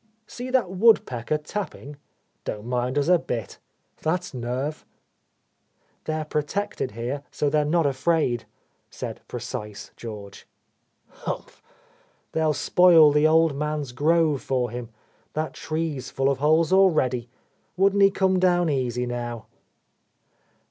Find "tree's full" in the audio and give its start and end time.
15.53-16.29